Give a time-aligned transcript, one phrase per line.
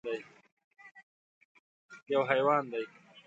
[2.11, 2.83] _يو حيوان دی.